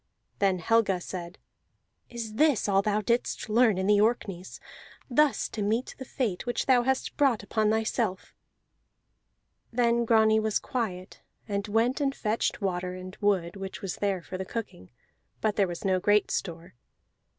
[0.39, 1.37] Then Helga said:
[2.09, 4.59] "Is this all thou didst learn in the Orkneys,
[5.11, 8.33] thus to meet the fate which thou hast brought upon thyself?"
[9.71, 14.39] Then Grani was quiet, and went and fetched water, and wood which was there for
[14.39, 14.89] the cooking
[15.39, 16.73] (but there was no great store).